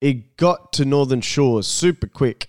It 0.00 0.38
got 0.38 0.72
to 0.74 0.86
Northern 0.86 1.20
Shores 1.20 1.66
super 1.66 2.06
quick. 2.06 2.48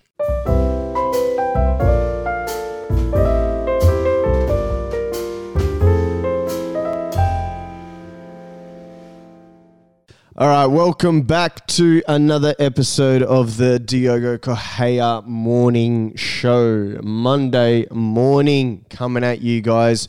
All 10.34 10.48
right, 10.48 10.64
welcome 10.64 11.20
back 11.22 11.66
to 11.66 12.02
another 12.08 12.54
episode 12.58 13.22
of 13.22 13.58
the 13.58 13.78
Diogo 13.78 14.38
Correa 14.38 15.20
Morning 15.26 16.16
Show. 16.16 17.00
Monday 17.02 17.86
morning 17.90 18.86
coming 18.88 19.24
at 19.24 19.42
you 19.42 19.60
guys 19.60 20.08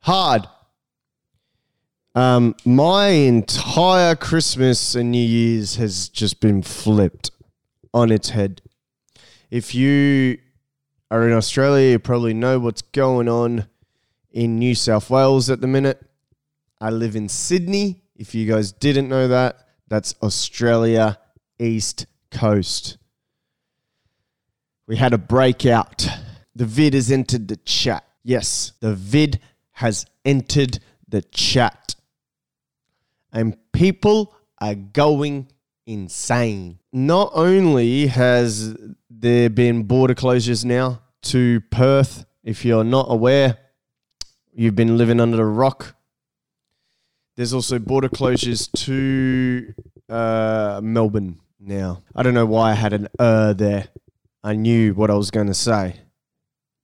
hard. 0.00 0.46
Um, 2.16 2.54
my 2.64 3.08
entire 3.08 4.14
Christmas 4.14 4.94
and 4.94 5.10
New 5.10 5.18
Year's 5.18 5.76
has 5.76 6.08
just 6.08 6.40
been 6.40 6.62
flipped 6.62 7.32
on 7.92 8.12
its 8.12 8.30
head. 8.30 8.62
If 9.50 9.74
you 9.74 10.38
are 11.10 11.26
in 11.26 11.34
Australia, 11.34 11.92
you 11.92 11.98
probably 11.98 12.34
know 12.34 12.60
what's 12.60 12.82
going 12.82 13.28
on 13.28 13.66
in 14.30 14.58
New 14.60 14.76
South 14.76 15.10
Wales 15.10 15.50
at 15.50 15.60
the 15.60 15.66
minute. 15.66 16.04
I 16.80 16.90
live 16.90 17.16
in 17.16 17.28
Sydney. 17.28 18.02
If 18.14 18.34
you 18.34 18.50
guys 18.50 18.70
didn't 18.70 19.08
know 19.08 19.26
that, 19.28 19.66
that's 19.88 20.14
Australia 20.22 21.18
East 21.58 22.06
Coast. 22.30 22.96
We 24.86 24.96
had 24.96 25.12
a 25.12 25.18
breakout. 25.18 26.06
The 26.54 26.66
vid 26.66 26.94
has 26.94 27.10
entered 27.10 27.48
the 27.48 27.56
chat. 27.56 28.04
Yes, 28.22 28.72
the 28.78 28.94
vid 28.94 29.40
has 29.72 30.06
entered 30.24 30.78
the 31.08 31.22
chat. 31.22 31.83
And 33.34 33.56
people 33.72 34.34
are 34.60 34.74
going 34.74 35.48
insane. 35.86 36.78
Not 36.92 37.32
only 37.34 38.06
has 38.06 38.76
there 39.10 39.50
been 39.50 39.82
border 39.82 40.14
closures 40.14 40.64
now 40.64 41.02
to 41.22 41.60
Perth, 41.70 42.24
if 42.42 42.64
you're 42.64 42.84
not 42.84 43.06
aware, 43.08 43.58
you've 44.52 44.76
been 44.76 44.96
living 44.96 45.20
under 45.20 45.42
a 45.42 45.46
rock. 45.46 45.96
There's 47.36 47.52
also 47.52 47.78
border 47.78 48.08
closures 48.08 48.70
to 48.84 49.74
uh, 50.08 50.80
Melbourne 50.82 51.40
now. 51.58 52.02
I 52.14 52.22
don't 52.22 52.34
know 52.34 52.46
why 52.46 52.70
I 52.70 52.74
had 52.74 52.92
an 52.92 53.08
uh 53.18 53.54
there. 53.54 53.88
I 54.42 54.54
knew 54.54 54.94
what 54.94 55.10
I 55.10 55.14
was 55.14 55.30
going 55.30 55.46
to 55.48 55.54
say 55.54 55.96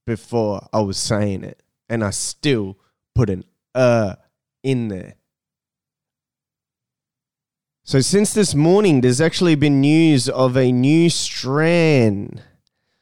before 0.07 0.67
I 0.73 0.81
was 0.81 0.97
saying 0.99 1.45
it. 1.45 1.63
And 1.89 2.03
I 2.03 2.11
still 2.11 2.77
put 3.15 3.31
an 3.31 3.45
uh 3.75 4.17
in 4.63 4.89
there. 4.89 5.15
So 7.91 7.99
since 7.99 8.33
this 8.33 8.55
morning, 8.55 9.01
there's 9.01 9.21
actually 9.21 9.57
been 9.57 9.81
news 9.81 10.29
of 10.29 10.57
a 10.57 10.71
new 10.71 11.11
strand. 11.11 12.41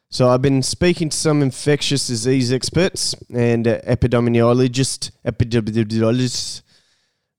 So 0.09 0.29
I've 0.29 0.41
been 0.41 0.63
speaking 0.63 1.09
to 1.09 1.15
some 1.15 1.43
infectious 1.43 2.07
disease 2.07 2.51
experts 2.51 3.13
and 3.31 3.67
uh, 3.67 3.81
epidemiologists, 3.81 5.11
epidemiologists 5.23 6.63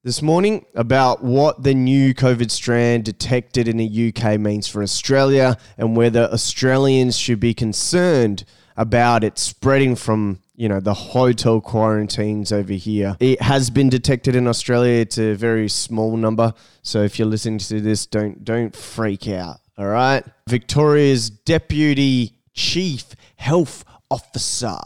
this 0.04 0.22
morning 0.22 0.64
about 0.76 1.24
what 1.24 1.64
the 1.64 1.74
new 1.74 2.14
COVID 2.14 2.52
strand 2.52 3.02
detected 3.02 3.66
in 3.66 3.78
the 3.78 4.12
UK 4.14 4.38
means 4.38 4.68
for 4.68 4.80
Australia 4.80 5.58
and 5.76 5.96
whether 5.96 6.30
Australians 6.32 7.18
should 7.18 7.40
be 7.40 7.52
concerned 7.52 8.44
about 8.76 9.24
it 9.24 9.40
spreading 9.40 9.96
from 9.96 10.38
you 10.60 10.68
know 10.68 10.78
the 10.78 10.92
hotel 10.92 11.58
quarantines 11.58 12.52
over 12.52 12.74
here. 12.74 13.16
It 13.18 13.40
has 13.40 13.70
been 13.70 13.88
detected 13.88 14.36
in 14.36 14.46
Australia. 14.46 15.00
It's 15.00 15.16
a 15.16 15.32
very 15.32 15.70
small 15.70 16.18
number, 16.18 16.52
so 16.82 17.02
if 17.02 17.18
you're 17.18 17.28
listening 17.28 17.60
to 17.60 17.80
this, 17.80 18.04
don't 18.04 18.44
don't 18.44 18.76
freak 18.76 19.26
out. 19.26 19.56
All 19.78 19.86
right, 19.86 20.22
Victoria's 20.46 21.30
deputy 21.30 22.36
chief 22.52 23.14
health 23.36 23.86
officer, 24.10 24.76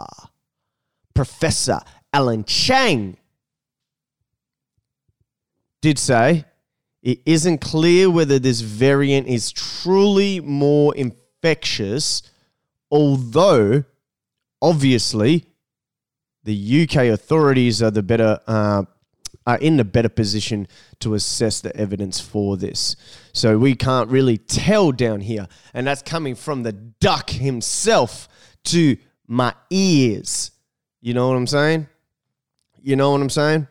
Professor 1.12 1.80
Allen 2.12 2.44
Cheng, 2.44 3.16
did 5.82 5.98
say 5.98 6.44
it 7.02 7.18
isn't 7.26 7.58
clear 7.58 8.08
whether 8.08 8.38
this 8.38 8.60
variant 8.60 9.26
is 9.26 9.50
truly 9.50 10.38
more 10.38 10.94
infectious, 10.94 12.22
although 12.92 13.82
obviously 14.62 15.46
the 16.44 16.82
UK 16.82 17.06
authorities 17.06 17.82
are 17.82 17.90
the 17.90 18.02
better 18.02 18.38
uh, 18.46 18.84
are 19.46 19.58
in 19.58 19.76
the 19.76 19.84
better 19.84 20.08
position 20.08 20.66
to 21.00 21.14
assess 21.14 21.60
the 21.60 21.74
evidence 21.76 22.18
for 22.18 22.56
this. 22.56 22.96
So 23.32 23.58
we 23.58 23.74
can't 23.74 24.08
really 24.08 24.38
tell 24.38 24.90
down 24.90 25.20
here, 25.20 25.48
and 25.74 25.86
that's 25.86 26.02
coming 26.02 26.34
from 26.34 26.62
the 26.62 26.72
duck 26.72 27.30
himself 27.30 28.28
to 28.64 28.96
my 29.26 29.54
ears. 29.70 30.50
You 31.00 31.14
know 31.14 31.28
what 31.28 31.36
I'm 31.36 31.46
saying? 31.46 31.88
You 32.82 32.96
know 32.96 33.10
what 33.10 33.20
I'm 33.20 33.30
saying? 33.30 33.68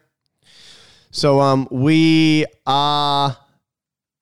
So 1.12 1.40
um, 1.40 1.68
we 1.72 2.46
are 2.66 3.38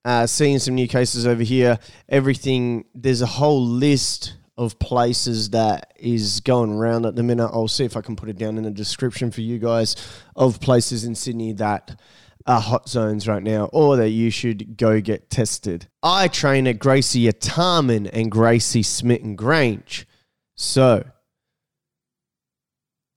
uh, 0.04 0.28
seeing 0.28 0.60
some 0.60 0.76
new 0.76 0.88
cases 0.88 1.28
over 1.28 1.44
here. 1.44 1.80
Everything 2.10 2.86
there's 2.94 3.22
a 3.22 3.26
whole 3.26 3.62
list 3.66 4.36
of 4.58 4.78
places 4.80 5.52
that 5.52 5.94
is 5.96 6.40
going 6.42 6.72
around 6.74 7.06
at 7.06 7.16
the 7.16 7.24
minute. 7.24 7.48
I'll 7.48 7.68
see 7.68 7.86
if 7.86 7.96
I 7.98 8.02
can 8.02 8.16
put 8.16 8.30
it 8.30 8.38
down 8.38 8.58
in 8.58 8.64
the 8.64 8.72
description 8.72 9.32
for 9.32 9.42
you 9.42 9.60
guys 9.60 9.96
of 10.36 10.60
places 10.60 11.04
in 11.04 11.16
Sydney 11.16 11.54
that 11.54 12.00
are 12.46 12.60
hot 12.60 12.90
zones 12.90 13.28
right 13.28 13.44
now 13.44 13.66
or 13.72 13.98
that 13.98 14.10
you 14.10 14.30
should 14.30 14.78
go 14.78 15.00
get 15.00 15.30
tested. 15.30 15.88
I 16.04 16.28
train 16.28 16.68
at 16.68 16.80
Gracie 16.80 17.28
Artarmon 17.32 18.10
and 18.12 18.32
Gracie 18.32 18.84
Smeaton 18.84 19.36
Grange. 19.36 20.08
So 20.56 21.06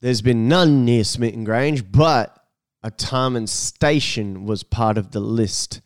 there's 0.01 0.21
been 0.21 0.47
none 0.47 0.85
near 0.85 1.03
Smeaton 1.03 1.43
Grange, 1.43 1.91
but 1.91 2.35
Artarmon 2.83 3.49
Station 3.49 4.45
was 4.45 4.63
part 4.63 4.97
of 4.97 5.11
the 5.11 5.19
list. 5.19 5.81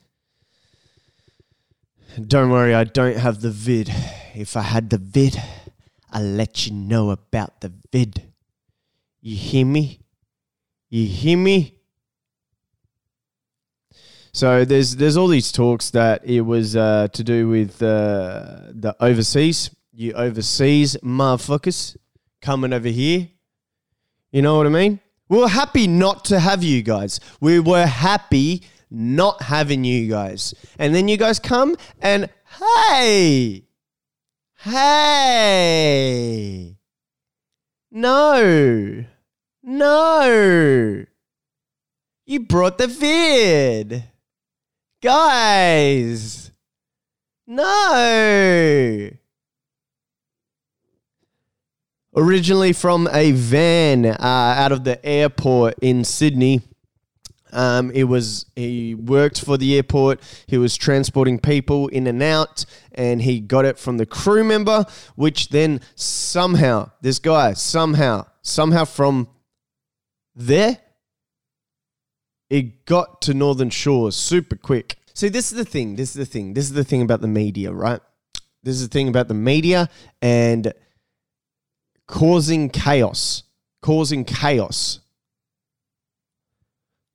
Don't 2.27 2.49
worry, 2.49 2.73
I 2.73 2.83
don't 2.83 3.17
have 3.17 3.41
the 3.41 3.51
vid. 3.51 3.93
If 4.35 4.55
I 4.55 4.61
had 4.61 4.89
the 4.89 4.97
vid, 4.97 5.41
I'll 6.11 6.23
let 6.23 6.65
you 6.65 6.73
know 6.73 7.11
about 7.11 7.61
the 7.61 7.71
vid. 7.91 8.31
You 9.21 9.35
hear 9.35 9.65
me? 9.65 9.99
You 10.89 11.05
hear 11.05 11.37
me? 11.37 11.75
So 14.31 14.63
there's 14.63 14.95
there's 14.95 15.17
all 15.17 15.27
these 15.27 15.51
talks 15.51 15.89
that 15.91 16.23
it 16.23 16.41
was 16.41 16.75
uh, 16.75 17.07
to 17.13 17.23
do 17.23 17.47
with 17.49 17.81
uh, 17.81 18.71
the 18.71 18.95
overseas, 18.99 19.71
you 19.91 20.13
overseas 20.13 20.95
motherfuckers 21.03 21.97
coming 22.41 22.73
over 22.73 22.87
here. 22.87 23.27
You 24.31 24.41
know 24.41 24.57
what 24.57 24.67
I 24.67 24.69
mean? 24.69 24.99
We 25.27 25.41
are 25.41 25.49
happy 25.49 25.87
not 25.87 26.25
to 26.25 26.39
have 26.39 26.63
you 26.63 26.81
guys. 26.81 27.19
We 27.41 27.59
were 27.59 27.85
happy 27.85 28.63
not 28.91 29.41
having 29.41 29.83
you 29.83 30.09
guys. 30.09 30.53
And 30.77 30.93
then 30.93 31.07
you 31.07 31.17
guys 31.17 31.39
come 31.39 31.75
and 32.01 32.29
hey, 32.59 33.63
hey, 34.61 36.37
no, 37.91 39.05
no, 39.63 41.05
you 42.25 42.39
brought 42.41 42.77
the 42.77 42.87
vid, 42.87 44.03
guys, 45.01 46.51
no. 47.47 49.09
Originally 52.15 52.73
from 52.73 53.07
a 53.13 53.31
van 53.31 54.05
uh, 54.05 54.17
out 54.19 54.71
of 54.71 54.83
the 54.83 55.03
airport 55.05 55.75
in 55.81 56.03
Sydney. 56.03 56.61
Um, 57.51 57.91
it 57.91 58.05
was 58.05 58.45
he 58.55 58.95
worked 58.95 59.43
for 59.43 59.57
the 59.57 59.75
airport. 59.75 60.21
He 60.47 60.57
was 60.57 60.77
transporting 60.77 61.39
people 61.39 61.87
in 61.87 62.07
and 62.07 62.21
out, 62.21 62.65
and 62.93 63.21
he 63.21 63.39
got 63.39 63.65
it 63.65 63.79
from 63.79 63.97
the 63.97 64.05
crew 64.05 64.43
member, 64.43 64.85
which 65.15 65.49
then 65.49 65.81
somehow 65.95 66.91
this 67.01 67.19
guy 67.19 67.53
somehow 67.53 68.27
somehow 68.41 68.85
from 68.85 69.27
there 70.35 70.77
it 72.49 72.85
got 72.85 73.21
to 73.21 73.33
Northern 73.33 73.69
Shores 73.69 74.15
super 74.15 74.55
quick. 74.55 74.97
See, 75.13 75.29
this 75.29 75.51
is 75.51 75.57
the 75.57 75.65
thing. 75.65 75.95
This 75.95 76.09
is 76.09 76.15
the 76.15 76.25
thing. 76.25 76.53
This 76.53 76.65
is 76.65 76.73
the 76.73 76.83
thing 76.83 77.01
about 77.01 77.21
the 77.21 77.27
media, 77.27 77.71
right? 77.71 77.99
This 78.63 78.75
is 78.75 78.87
the 78.87 78.91
thing 78.91 79.07
about 79.07 79.27
the 79.27 79.33
media 79.33 79.89
and 80.21 80.73
causing 82.07 82.69
chaos, 82.69 83.43
causing 83.81 84.25
chaos. 84.25 84.99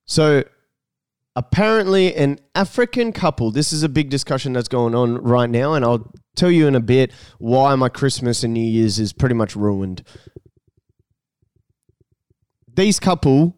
So 0.07 0.45
apparently 1.37 2.15
an 2.15 2.39
African 2.55 3.13
couple, 3.13 3.51
this 3.51 3.73
is 3.73 3.83
a 3.83 3.89
big 3.89 4.11
discussion 4.11 4.53
that's 4.53 4.69
going 4.69 4.95
on 4.95 5.19
right 5.19 5.49
now 5.49 5.75
and 5.75 5.85
I'll 5.85 6.13
tell 6.37 6.51
you 6.51 6.67
in 6.67 6.75
a 6.75 6.81
bit 6.81 7.13
why 7.39 7.75
my 7.75 7.89
Christmas 7.89 8.43
and 8.43 8.55
New 8.55 8.65
Year's 8.65 8.99
is 8.99 9.13
pretty 9.13 9.35
much 9.35 9.57
ruined. 9.57 10.03
These 12.73 12.99
couple 12.99 13.57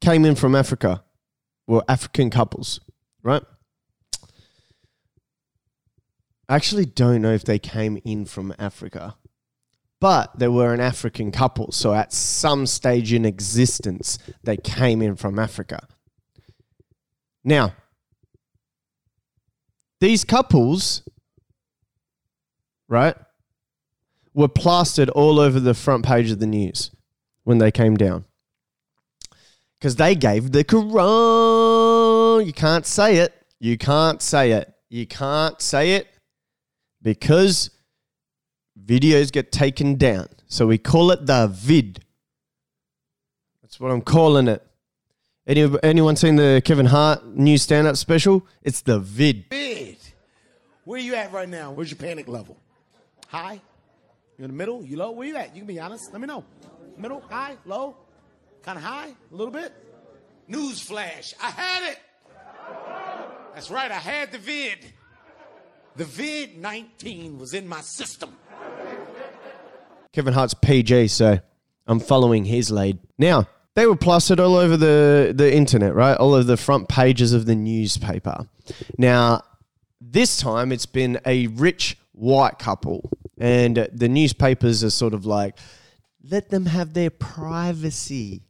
came 0.00 0.24
in 0.24 0.34
from 0.34 0.54
Africa. 0.54 1.04
Well, 1.66 1.84
African 1.88 2.28
couples, 2.28 2.80
right? 3.22 3.42
I 6.48 6.56
actually 6.56 6.86
don't 6.86 7.22
know 7.22 7.32
if 7.32 7.44
they 7.44 7.58
came 7.58 7.98
in 8.04 8.26
from 8.26 8.52
Africa, 8.58 9.16
but 10.02 10.36
they 10.36 10.48
were 10.48 10.74
an 10.74 10.80
African 10.80 11.30
couple. 11.30 11.70
So 11.70 11.94
at 11.94 12.12
some 12.12 12.66
stage 12.66 13.12
in 13.12 13.24
existence, 13.24 14.18
they 14.42 14.56
came 14.56 15.00
in 15.00 15.14
from 15.14 15.38
Africa. 15.38 15.86
Now, 17.44 17.74
these 20.00 20.24
couples, 20.24 21.08
right, 22.88 23.14
were 24.34 24.48
plastered 24.48 25.08
all 25.10 25.38
over 25.38 25.60
the 25.60 25.72
front 25.72 26.04
page 26.04 26.32
of 26.32 26.40
the 26.40 26.48
news 26.48 26.90
when 27.44 27.58
they 27.58 27.70
came 27.70 27.96
down. 27.96 28.24
Because 29.78 29.94
they 29.94 30.16
gave 30.16 30.50
the 30.50 30.64
Quran. 30.64 32.44
You 32.44 32.52
can't 32.52 32.86
say 32.86 33.18
it. 33.18 33.32
You 33.60 33.78
can't 33.78 34.20
say 34.20 34.50
it. 34.50 34.74
You 34.90 35.06
can't 35.06 35.62
say 35.62 35.92
it 35.92 36.08
because 37.02 37.70
videos 38.80 39.32
get 39.32 39.52
taken 39.52 39.96
down. 39.96 40.28
So 40.46 40.66
we 40.66 40.78
call 40.78 41.10
it 41.10 41.26
the 41.26 41.48
vid. 41.52 42.04
That's 43.62 43.80
what 43.80 43.90
I'm 43.90 44.02
calling 44.02 44.48
it. 44.48 44.66
Any, 45.46 45.68
anyone 45.82 46.14
seen 46.16 46.36
the 46.36 46.62
Kevin 46.64 46.86
Hart 46.86 47.26
new 47.26 47.58
stand 47.58 47.86
up 47.86 47.96
special? 47.96 48.46
It's 48.62 48.82
the 48.82 49.00
vid. 49.00 49.46
Vid. 49.50 49.96
Where 50.84 51.00
you 51.00 51.14
at 51.14 51.32
right 51.32 51.48
now? 51.48 51.72
Where's 51.72 51.90
your 51.90 51.98
panic 51.98 52.28
level? 52.28 52.56
High? 53.28 53.60
You 54.38 54.44
in 54.44 54.50
the 54.50 54.56
middle? 54.56 54.84
You 54.84 54.96
low? 54.96 55.10
Where 55.12 55.26
you 55.26 55.36
at? 55.36 55.54
You 55.54 55.60
can 55.60 55.66
be 55.66 55.80
honest. 55.80 56.12
Let 56.12 56.20
me 56.20 56.26
know. 56.26 56.44
Middle? 56.96 57.20
High? 57.20 57.56
Low? 57.64 57.96
Kind 58.62 58.78
of 58.78 58.84
high? 58.84 59.08
A 59.08 59.34
little 59.34 59.52
bit? 59.52 59.72
Newsflash. 60.50 61.34
I 61.40 61.50
had 61.50 61.92
it. 61.92 61.98
That's 63.54 63.70
right. 63.70 63.90
I 63.90 63.98
had 63.98 64.32
the 64.32 64.38
vid. 64.38 64.78
The 65.96 66.04
vid 66.04 66.58
19 66.58 67.38
was 67.38 67.54
in 67.54 67.68
my 67.68 67.80
system. 67.80 68.34
Kevin 70.12 70.34
Hart's 70.34 70.54
PG, 70.54 71.08
so 71.08 71.38
I'm 71.86 72.00
following 72.00 72.44
his 72.44 72.70
lead. 72.70 72.98
Now, 73.18 73.48
they 73.74 73.86
were 73.86 73.96
plastered 73.96 74.38
all 74.38 74.56
over 74.56 74.76
the, 74.76 75.32
the 75.34 75.54
internet, 75.54 75.94
right? 75.94 76.16
All 76.16 76.34
over 76.34 76.44
the 76.44 76.58
front 76.58 76.88
pages 76.88 77.32
of 77.32 77.46
the 77.46 77.54
newspaper. 77.54 78.46
Now, 78.98 79.42
this 80.00 80.38
time 80.38 80.72
it's 80.72 80.86
been 80.86 81.18
a 81.24 81.46
rich 81.46 81.96
white 82.12 82.58
couple, 82.58 83.10
and 83.38 83.88
the 83.92 84.08
newspapers 84.08 84.84
are 84.84 84.90
sort 84.90 85.14
of 85.14 85.24
like, 85.24 85.58
let 86.22 86.50
them 86.50 86.66
have 86.66 86.92
their 86.92 87.10
privacy. 87.10 88.42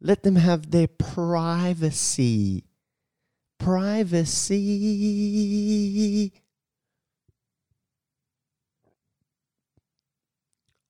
Let 0.00 0.22
them 0.22 0.36
have 0.36 0.70
their 0.70 0.88
privacy. 0.88 2.64
Privacy. 3.58 4.72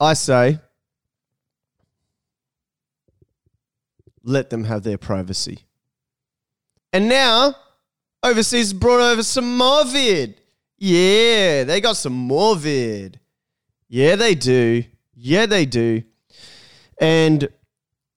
I 0.01 0.15
say, 0.15 0.59
let 4.23 4.51
them 4.51 4.65
have 4.65 4.83
their 4.83 4.99
privacy. 4.99 5.61
And 6.93 7.09
now, 7.09 7.55
overseas 8.23 8.73
brought 8.73 9.01
over 9.01 9.23
some 9.23 9.57
more 9.57 9.85
vid. 9.85 10.41
Yeah, 10.79 11.65
they 11.65 11.81
got 11.81 11.97
some 11.97 12.15
more 12.15 12.57
vid. 12.57 13.21
Yeah, 13.89 14.17
they 14.17 14.35
do. 14.35 14.85
Yeah, 15.15 15.47
they 15.47 15.67
do. 15.67 16.03
And 17.01 17.49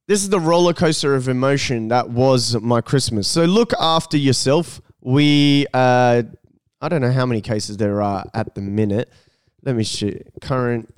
this 0.07 0.21
is 0.23 0.29
the 0.29 0.39
roller 0.39 0.73
coaster 0.73 1.15
of 1.15 1.27
emotion 1.27 1.89
that 1.89 2.09
was 2.09 2.55
my 2.61 2.81
Christmas. 2.81 3.27
So 3.27 3.45
look 3.45 3.73
after 3.79 4.17
yourself. 4.17 4.81
We, 5.01 5.65
uh, 5.73 6.23
I 6.81 6.89
don't 6.89 7.01
know 7.01 7.11
how 7.11 7.25
many 7.25 7.41
cases 7.41 7.77
there 7.77 8.01
are 8.01 8.25
at 8.33 8.55
the 8.55 8.61
minute. 8.61 9.11
Let 9.63 9.75
me 9.75 9.83
see. 9.83 10.21
Current, 10.41 10.93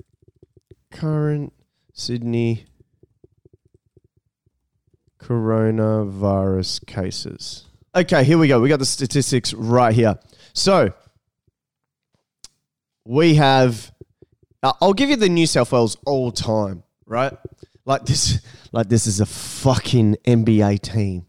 current 0.96 1.52
Sydney 1.92 2.66
coronavirus 5.20 6.86
cases. 6.86 7.64
Okay, 7.94 8.24
here 8.24 8.38
we 8.38 8.48
go. 8.48 8.60
We 8.60 8.68
got 8.68 8.78
the 8.78 8.86
statistics 8.86 9.52
right 9.54 9.94
here. 9.94 10.18
So 10.52 10.92
we 13.04 13.34
have. 13.34 13.92
Uh, 14.62 14.72
I'll 14.80 14.94
give 14.94 15.10
you 15.10 15.16
the 15.16 15.28
New 15.28 15.46
South 15.46 15.72
Wales 15.72 15.96
all 16.06 16.32
time, 16.32 16.82
right? 17.06 17.32
Like 17.84 18.04
this, 18.04 18.40
like 18.72 18.88
this 18.88 19.06
is 19.06 19.20
a 19.20 19.26
fucking 19.26 20.16
NBA 20.26 20.80
team. 20.80 21.26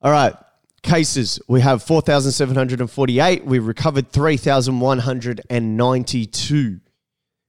All 0.00 0.10
right, 0.12 0.34
cases. 0.82 1.40
We 1.48 1.60
have 1.60 1.82
four 1.82 2.00
thousand 2.00 2.32
seven 2.32 2.56
hundred 2.56 2.80
and 2.80 2.90
forty-eight. 2.90 3.44
We've 3.44 3.66
recovered 3.66 4.10
three 4.10 4.36
thousand 4.36 4.80
one 4.80 4.98
hundred 4.98 5.42
and 5.50 5.76
ninety-two. 5.76 6.80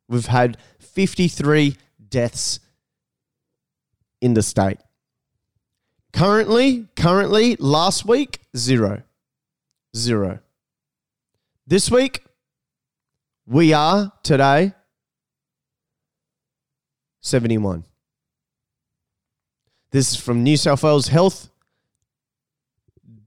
We've 0.10 0.26
had 0.26 0.58
fifty-three 0.98 1.78
deaths 2.10 2.60
in 4.20 4.34
the 4.34 4.42
state. 4.42 4.80
Currently, 6.12 6.88
currently, 6.96 7.56
last 7.58 8.04
week, 8.04 8.40
zero. 8.58 9.04
Zero. 9.96 10.40
This 11.68 11.92
week, 11.92 12.24
we 13.46 13.74
are 13.74 14.12
today 14.24 14.74
71. 17.22 17.84
This 19.92 20.14
is 20.14 20.20
from 20.20 20.42
New 20.42 20.58
South 20.58 20.82
Wales 20.82 21.10
Health. 21.10 21.52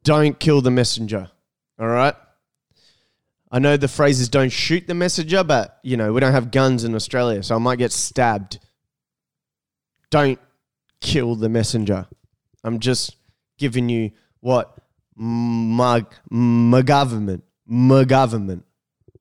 Don't 0.03 0.41
kill 0.41 0.61
the 0.61 0.73
messenger. 0.73 1.31
All 1.79 1.87
right. 1.87 2.17
I 3.51 3.59
know 3.59 3.77
the 3.77 3.89
phrase 3.89 4.21
is 4.21 4.29
don't 4.29 4.53
shoot 4.53 4.87
the 4.87 4.95
messenger, 4.95 5.43
but 5.43 5.79
you 5.83 5.97
know, 5.97 6.13
we 6.13 6.21
don't 6.21 6.33
have 6.33 6.51
guns 6.51 6.85
in 6.85 6.95
Australia, 6.95 7.43
so 7.43 7.57
I 7.57 7.59
might 7.59 7.79
get 7.79 7.93
stabbed. 7.93 8.59
Don't 10.11 10.39
kill 11.01 11.35
the 11.35 11.49
messenger. 11.49 12.07
I'm 12.63 12.79
just 12.79 13.17
giving 13.59 13.89
you 13.89 14.13
what 14.41 14.77
my, 15.17 16.05
my 16.31 16.83
government, 16.83 17.45
my 17.67 18.05
government, 18.05 18.65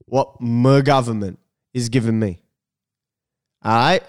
what 0.05 0.39
my 0.41 0.81
government 0.81 1.39
is 1.73 1.89
giving 1.89 2.19
me. 2.19 2.41
All 3.63 3.71
right? 3.71 4.03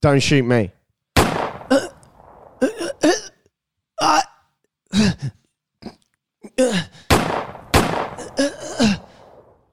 Don't 0.00 0.20
shoot 0.20 0.44
me. 0.44 0.72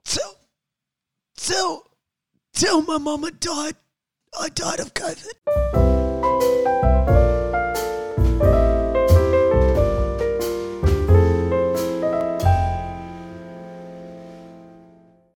Tell, 0.04 0.38
tell, 1.46 1.84
tell 2.54 2.82
my 2.82 2.98
mama 2.98 3.32
died. 3.32 3.76
I 4.40 4.50
died 4.50 4.80
of 4.80 4.94
COVID. 4.94 5.36